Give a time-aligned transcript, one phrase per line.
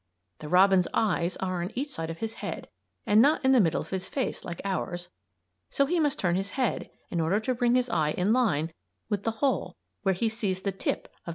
[0.39, 2.69] The robin's eyes are on each side of his head
[3.05, 5.09] and not in the middle of his face like ours,
[5.69, 8.73] so he must turn his head in order to bring his eye in line
[9.09, 10.95] with the hole where he sees the tip of Mr.
[11.09, 11.29] Earthworm's nose.